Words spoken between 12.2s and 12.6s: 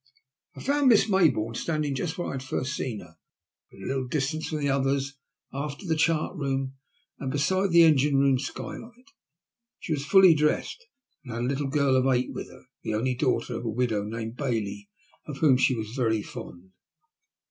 with